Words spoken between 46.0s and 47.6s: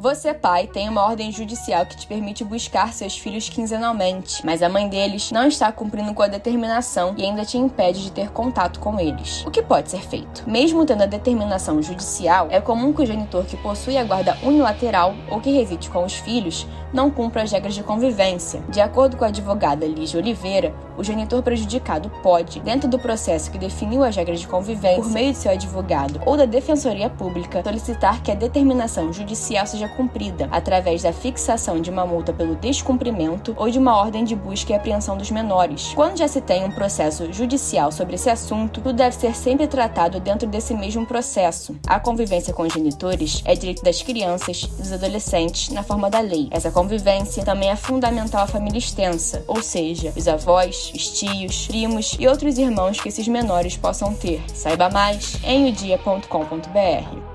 da lei. Essa convivência